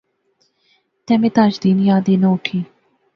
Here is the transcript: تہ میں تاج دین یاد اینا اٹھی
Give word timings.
تہ 1.05 1.13
میں 1.19 1.33
تاج 1.35 1.53
دین 1.63 1.77
یاد 1.87 2.05
اینا 2.11 2.27
اٹھی 2.33 2.59